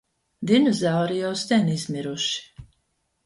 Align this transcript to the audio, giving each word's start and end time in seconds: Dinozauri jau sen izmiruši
Dinozauri 0.51 1.19
jau 1.19 1.33
sen 1.41 1.69
izmiruši 1.75 2.67